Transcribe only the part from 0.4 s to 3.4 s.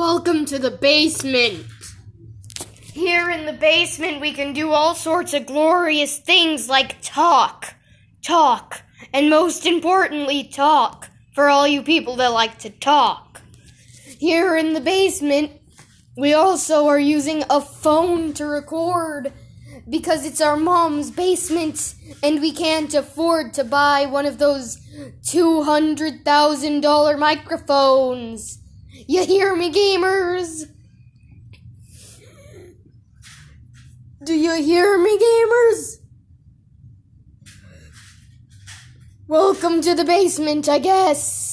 to the basement. Here